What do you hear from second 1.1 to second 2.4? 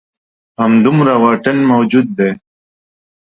واټن موجود دی.